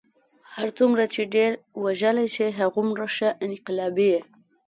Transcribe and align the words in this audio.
هر 0.53 0.67
څومره 0.77 1.03
چې 1.13 1.21
ډېر 1.35 1.51
وژلی 1.83 2.27
شې 2.35 2.47
هغومره 2.59 3.05
ښه 3.15 3.29
انقلابي 3.45 4.07
یې. 4.13 4.21